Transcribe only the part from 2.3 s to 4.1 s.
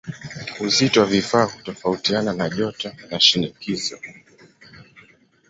na joto na shinikizo.